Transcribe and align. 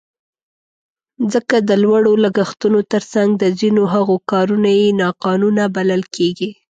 ځکه 1.33 1.55
د 1.69 1.71
لوړو 1.83 2.13
لګښتونو 2.23 2.79
تر 2.91 3.03
څنګ 3.13 3.29
د 3.37 3.43
ځینو 3.59 3.83
هغو 3.93 4.15
کارونه 4.31 4.69
یې 4.79 4.87
ناقانونه 5.01 5.63
بلل 5.75 6.03
کېږي. 6.15 6.49